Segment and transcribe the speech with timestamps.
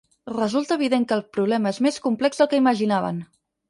[0.37, 3.27] Resulta evident que el problema és més complex del que imaginaven.